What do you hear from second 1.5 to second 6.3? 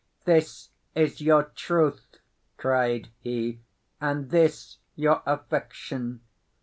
truth," cried he, "and this your affection!